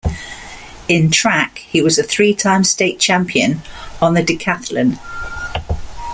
In 0.87 1.11
track, 1.11 1.59
he 1.59 1.79
was 1.83 1.99
a 1.99 2.03
three-time 2.03 2.63
State 2.63 2.99
Champion 2.99 3.61
on 4.01 4.15
the 4.15 4.23
decathlon. 4.23 4.97